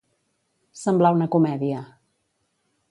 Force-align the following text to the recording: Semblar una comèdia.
Semblar 0.83 1.11
una 1.19 1.29
comèdia. 1.37 1.85